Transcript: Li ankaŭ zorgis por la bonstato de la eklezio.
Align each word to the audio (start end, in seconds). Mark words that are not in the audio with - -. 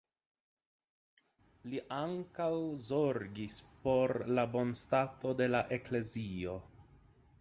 Li 1.73 1.81
ankaŭ 1.97 2.47
zorgis 2.87 3.59
por 3.87 4.15
la 4.39 4.47
bonstato 4.57 5.35
de 5.43 5.51
la 5.53 5.63
eklezio. 5.79 6.57